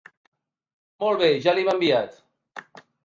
Molt 1.05 1.21
bé 1.23 1.29
ja 1.45 1.55
li 1.59 1.67
hem 1.67 1.73
enviat. 1.75 2.19